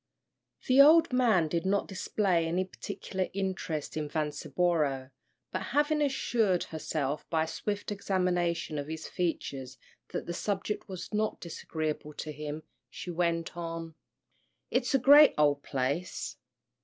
The 0.65 0.81
old 0.81 1.13
man 1.13 1.47
did 1.47 1.63
not 1.63 1.87
display 1.87 2.47
any 2.47 2.65
particular 2.65 3.27
interest 3.33 3.95
in 3.95 4.09
Vanceboro, 4.09 5.11
but 5.51 5.61
having 5.77 6.01
assured 6.01 6.63
herself 6.63 7.29
by 7.29 7.43
a 7.43 7.47
swift 7.47 7.91
examination 7.91 8.79
of 8.79 8.87
his 8.87 9.07
features 9.07 9.77
that 10.07 10.25
the 10.25 10.33
subject 10.33 10.89
was 10.89 11.13
not 11.13 11.39
disagreeable 11.39 12.15
to 12.15 12.31
him, 12.31 12.63
she 12.89 13.11
went 13.11 13.55
on, 13.55 13.93
"It's 14.71 14.95
a 14.95 14.97
great 14.97 15.35
ole 15.37 15.57
place. 15.57 16.35